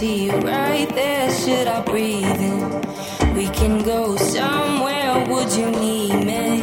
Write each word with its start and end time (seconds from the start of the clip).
see 0.00 0.24
you 0.24 0.32
right 0.32 0.88
there, 0.94 1.30
should 1.30 1.66
I 1.66 1.82
breathe 1.82 2.24
in? 2.24 3.34
We 3.34 3.48
can 3.48 3.82
go 3.82 4.16
somewhere, 4.16 5.26
would 5.28 5.52
you 5.52 5.70
need 5.70 6.24
me? 6.24 6.62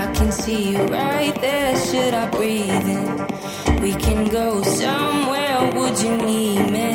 I 0.00 0.10
can 0.14 0.32
see 0.32 0.70
you 0.70 0.82
right 0.86 1.34
there, 1.42 1.76
should 1.76 2.14
I 2.14 2.30
breathe 2.30 2.88
in? 2.98 3.82
We 3.82 3.92
can 3.92 4.26
go 4.30 4.62
somewhere, 4.62 5.70
would 5.74 5.98
you 6.00 6.16
need 6.16 6.70
me? 6.70 6.91